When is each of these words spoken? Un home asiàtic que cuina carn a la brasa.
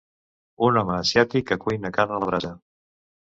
Un 0.67 0.77
home 0.81 0.95
asiàtic 1.01 1.45
que 1.51 1.59
cuina 1.65 1.93
carn 1.99 2.15
a 2.15 2.19
la 2.25 2.31
brasa. 2.33 2.53